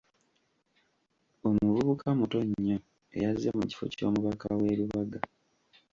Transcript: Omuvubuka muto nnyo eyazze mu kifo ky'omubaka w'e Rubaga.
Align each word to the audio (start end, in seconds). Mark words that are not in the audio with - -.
Omuvubuka 1.47 2.07
muto 2.19 2.39
nnyo 2.49 2.77
eyazze 3.15 3.49
mu 3.57 3.63
kifo 3.69 3.85
ky'omubaka 3.93 4.47
w'e 4.59 4.71
Rubaga. 4.79 5.19